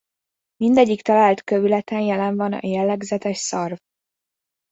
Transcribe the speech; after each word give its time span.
Mindegyik 0.55 1.01
talált 1.01 1.43
kövületen 1.43 1.99
jelen 1.99 2.35
van 2.35 2.53
a 2.53 2.59
jellegzetes 2.65 3.37
szarv. 3.37 3.75